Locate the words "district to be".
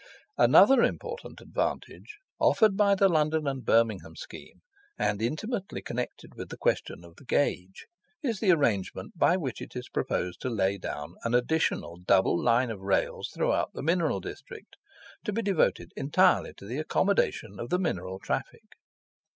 14.19-15.43